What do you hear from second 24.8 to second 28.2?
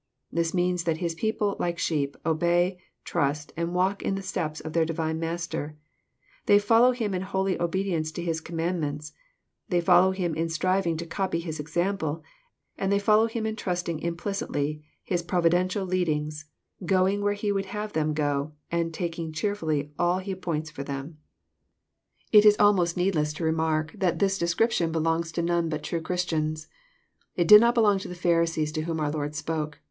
belongs to none bat true Christians. It did not belong to the